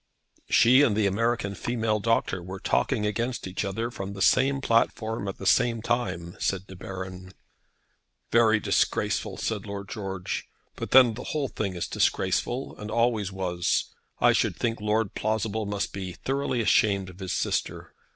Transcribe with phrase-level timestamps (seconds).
[0.49, 5.27] "She and the American female doctor were talking against each other from the same platform,
[5.27, 7.33] at the same time," said De Baron.
[8.31, 10.45] "Very disgraceful!" said Lord George.
[10.75, 13.93] "But then the whole thing is disgraceful, and always was.
[14.19, 17.93] I should think Lord Plausible must be thoroughly ashamed of his sister."